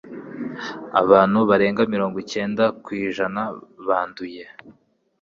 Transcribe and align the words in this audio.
Abantu 1.01 1.39
barenga 1.49 1.81
mirongo 1.93 2.15
icyenda 2.23 2.63
ku 2.83 2.89
ijana 3.03 3.41
banduye 3.87 4.43